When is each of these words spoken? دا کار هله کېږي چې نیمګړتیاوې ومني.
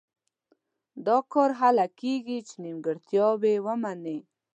دا 1.05 1.17
کار 1.33 1.51
هله 1.61 1.85
کېږي 1.99 2.37
چې 2.47 2.55
نیمګړتیاوې 2.63 3.55
ومني. 3.65 4.17